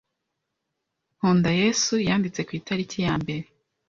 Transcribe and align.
nkunda 1.15 1.49
yesu 1.61 1.93
yanditse 2.07 2.41
ku 2.47 2.51
itariki 2.59 2.97
ya 3.05 3.13
mbere 3.21 3.45